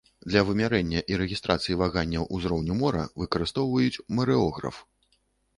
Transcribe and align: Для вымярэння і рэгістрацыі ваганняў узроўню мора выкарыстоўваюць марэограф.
Для 0.29 0.41
вымярэння 0.45 1.01
і 1.13 1.19
рэгістрацыі 1.21 1.77
ваганняў 1.81 2.25
узроўню 2.37 2.79
мора 2.81 3.05
выкарыстоўваюць 3.23 4.01
марэограф. 4.21 4.83